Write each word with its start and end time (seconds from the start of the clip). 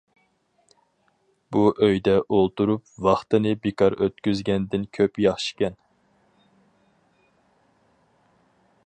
بۇ 1.57 1.65
ئۆيدە 1.87 2.15
ئولتۇرۇپ 2.37 2.89
ۋاقىتنى 3.09 3.53
بىكار 3.67 3.97
ئۆتكۈزگەندىن 4.07 4.89
كۆپ 4.99 5.23
ياخشىكەن. 5.27 5.79